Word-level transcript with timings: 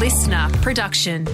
LiSTNR 0.00 0.62
production. 0.62 1.26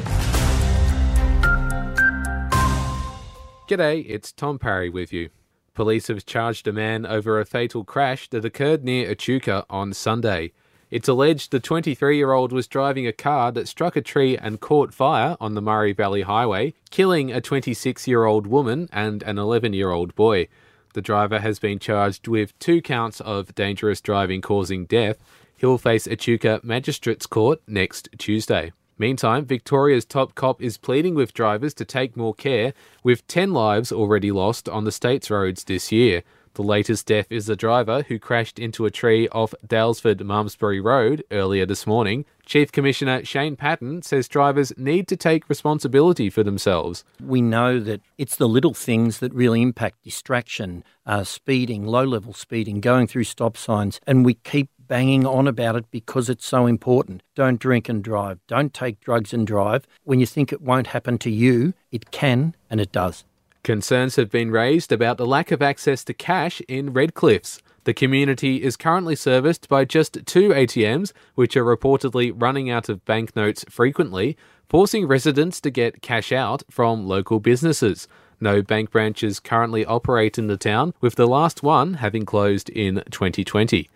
G'day, 3.69 4.05
it's 4.09 4.33
Tom 4.33 4.59
Parry 4.59 4.91
with 4.91 5.13
you. 5.13 5.31
Police 5.73 6.09
have 6.09 6.27
charged 6.27 6.67
a 6.67 6.73
man 6.73 7.07
over 7.07 7.39
a 7.39 7.45
fatal 7.45 7.85
crash 7.85 8.29
that 8.31 8.45
occurred 8.45 8.83
near 8.83 9.09
Echuca 9.09 9.65
on 9.71 9.93
Sunday. 9.93 10.51
It's 10.91 11.07
alleged 11.07 11.53
the 11.53 11.61
23 11.61 12.17
year 12.17 12.33
old 12.33 12.51
was 12.51 12.67
driving 12.67 13.07
a 13.07 13.13
car 13.13 13.53
that 13.53 13.69
struck 13.69 13.95
a 13.95 14.03
tree 14.03 14.37
and 14.37 14.61
caught 14.61 14.93
fire 14.93 15.37
on 15.39 15.55
the 15.55 15.63
Murray 15.63 15.93
Valley 15.93 16.23
Highway, 16.23 16.75
killing 16.91 17.31
a 17.31 17.41
26 17.41 18.09
year 18.09 18.25
old 18.25 18.49
woman 18.49 18.89
and 18.91 19.23
an 19.23 19.39
11 19.39 19.75
year 19.75 19.93
old 19.93 20.13
boy. 20.17 20.49
The 20.97 21.03
driver 21.03 21.41
has 21.41 21.59
been 21.59 21.79
charged 21.79 22.27
with 22.27 22.59
two 22.59 22.81
counts 22.81 23.21
of 23.21 23.55
dangerous 23.55 24.01
driving 24.01 24.41
causing 24.41 24.87
death. 24.87 25.19
He'll 25.55 25.77
face 25.77 26.07
Echuca 26.07 26.61
Magistrates 26.63 27.27
Court 27.27 27.61
next 27.69 28.09
Tuesday. 28.17 28.73
Meantime, 28.97 29.45
Victoria's 29.45 30.07
top 30.07 30.35
cop 30.35 30.63
is 30.63 30.79
pleading 30.79 31.15
with 31.15 31.35
drivers 31.35 31.75
to 31.75 31.85
take 31.85 32.17
more 32.17 32.33
care, 32.33 32.73
with 33.03 33.27
10 33.27 33.53
lives 33.53 33.93
already 33.93 34.33
lost 34.33 34.71
on 34.71 34.85
the 34.85 34.91
state's 34.91 35.31
roads 35.31 35.65
this 35.65 35.93
year. 35.93 36.23
The 36.57 36.63
latest 36.63 37.07
death 37.07 37.27
is 37.29 37.45
the 37.45 37.55
driver 37.55 38.01
who 38.09 38.19
crashed 38.19 38.59
into 38.59 38.87
a 38.87 38.91
tree 38.91 39.29
off 39.29 39.55
Daylesford 39.67 40.23
Malmsbury 40.23 40.83
Road 40.83 41.23
earlier 41.31 41.67
this 41.67 41.87
morning. 41.87 42.25
Chief 42.47 42.73
Commissioner 42.73 43.27
Shane 43.27 43.57
Patton 43.57 44.01
says 44.01 44.27
drivers 44.27 44.73
need 44.79 45.07
to 45.09 45.19
take 45.19 45.51
responsibility 45.51 46.31
for 46.31 46.43
themselves. 46.43 47.05
We 47.23 47.43
know 47.43 47.79
that 47.81 48.01
it's 48.17 48.37
the 48.37 48.49
little 48.49 48.73
things 48.73 49.19
that 49.19 49.35
really 49.35 49.61
impact 49.61 50.03
distraction, 50.03 50.83
uh, 51.05 51.25
speeding, 51.25 51.85
low 51.85 52.05
level 52.05 52.33
speeding, 52.33 52.81
going 52.81 53.07
through 53.07 53.25
stop 53.25 53.59
signs, 53.59 54.01
and 54.07 54.25
we 54.25 54.33
keep 54.33 54.71
banging 54.79 55.27
on 55.27 55.47
about 55.47 55.77
it 55.77 55.91
because 55.91 56.31
it's 56.31 56.47
so 56.47 56.67
important. 56.67 57.23
Don't 57.35 57.61
drink 57.61 57.91
and 57.91 58.03
drive. 58.03 58.39
Don't 58.47 58.73
take 58.73 59.01
drugs 59.01 59.35
and 59.35 59.47
drive. 59.47 59.87
When 60.05 60.21
you 60.21 60.27
think 60.27 60.55
it 60.55 60.63
won't 60.63 60.87
happen 60.87 61.19
to 61.19 61.31
you, 61.31 61.75
it 61.93 62.11
can 62.11 62.55
and 62.71 62.81
it 62.81 62.93
does. 62.93 63.27
Concerns 63.67 64.15
have 64.15 64.31
been 64.31 64.53
raised 64.53 64.93
about 64.93 65.19
the 65.19 65.27
lack 65.27 65.51
of 65.51 65.61
access 65.61 66.05
to 66.05 66.15
cash 66.15 66.63
in 66.69 66.95
Redcliffs. 66.95 67.61
The 67.83 67.93
community 67.93 68.63
is 68.63 68.77
currently 68.77 69.17
serviced 69.17 69.69
by 69.69 69.85
just 69.85 70.25
two 70.25 70.51
ATMs, 70.51 71.13
which 71.35 71.57
are 71.57 71.65
reportedly 71.65 72.33
running 72.33 72.71
out 72.71 72.89
of 72.89 73.05
banknotes 73.05 73.65
frequently, 73.69 74.37
forcing 74.69 75.09
residents 75.09 75.61
to 75.63 75.71
get 75.73 76.01
cash 76.01 76.31
out 76.31 76.63
from 76.71 77.09
local 77.09 77.41
businesses. 77.41 78.07
No 78.41 78.63
bank 78.63 78.93
branches 78.93 79.41
currently 79.41 79.85
operate 79.85 80.39
in 80.39 80.47
the 80.47 80.57
town, 80.57 80.95
with 81.01 81.17
the 81.17 81.27
last 81.27 81.65
one 81.65 81.95
having 81.95 82.25
closed 82.25 82.71
in 82.71 83.03
2020. 83.11 83.91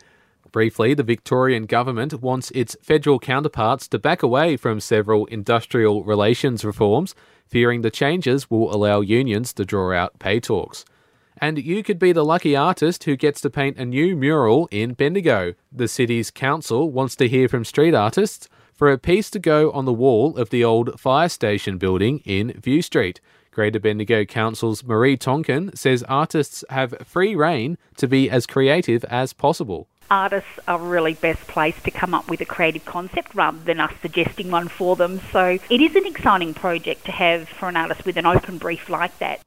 Briefly, 0.51 0.95
the 0.95 1.05
Victorian 1.05 1.67
government 1.67 2.21
wants 2.21 2.51
its 2.57 2.77
federal 2.83 3.21
counterparts 3.21 3.87
to 3.87 4.01
back 4.01 4.25
away 4.25 4.57
from 4.57 4.81
several 4.81 5.27
industrial 5.27 6.03
relations 6.03 6.65
reforms, 6.65 7.15
fearing 7.51 7.83
the 7.83 7.91
changes 7.91 8.49
will 8.49 8.73
allow 8.75 9.01
unions 9.01 9.53
to 9.55 9.65
draw 9.65 9.93
out 9.93 10.19
pay 10.19 10.39
talks. 10.39 10.85
And 11.39 11.59
you 11.59 11.83
could 11.83 11.99
be 11.99 12.13
the 12.13 12.25
lucky 12.25 12.55
artist 12.55 13.05
who 13.05 13.17
gets 13.17 13.41
to 13.41 13.51
paint 13.51 13.79
a 13.79 13.85
new 13.85 14.15
mural 14.15 14.69
in 14.71 14.95
Bendigo. 14.95 15.55
The 15.73 15.89
city's 15.89 16.31
council 16.31 16.91
wants 16.91 17.17
to 17.17 17.29
hear 17.29 17.49
from 17.49 17.65
street 17.65 17.95
artists 17.95 18.49
for 18.73 18.91
a 18.91 18.99
piece 18.99 19.31
to 19.31 19.39
go 19.39 19.71
on 19.73 19.85
the 19.85 19.93
wall 19.93 20.37
of 20.37 20.51
the 20.51 20.65
old 20.65 20.99
fire 21.01 21.29
station 21.29 21.77
building 21.77 22.21
in 22.25 22.53
View 22.53 22.83
Street. 22.83 23.21
Greater 23.51 23.81
Bendigo 23.81 24.25
Council's 24.25 24.85
Marie 24.85 25.17
Tonkin 25.17 25.75
says 25.75 26.05
artists 26.05 26.65
have 26.71 26.95
free 27.05 27.35
rein 27.35 27.77
to 27.97 28.07
be 28.07 28.31
as 28.31 28.47
creative 28.47 29.05
as 29.05 29.33
possible 29.33 29.90
artists 30.11 30.51
are 30.67 30.79
really 30.79 31.15
best 31.15 31.41
placed 31.47 31.85
to 31.85 31.91
come 31.91 32.15
up 32.15 32.29
with 32.29 32.41
a 32.41 32.45
creative 32.45 32.85
concept 32.85 33.35
rather 33.35 33.59
than 33.65 33.81
us 33.81 33.93
suggesting 34.03 34.51
one 34.51 34.69
for 34.69 34.97
them. 34.97 35.21
So 35.33 35.59
it 35.71 35.81
is 35.81 35.95
an 35.95 36.07
exciting 36.07 36.55
project 36.55 37.07
to 37.07 37.13
have 37.13 37.49
for 37.49 37.69
an 37.69 37.77
artist 37.77 38.05
with 38.05 38.17
an 38.17 38.27
open 38.27 38.59
brief 38.59 38.89
like 38.89 39.19
that. 39.21 39.41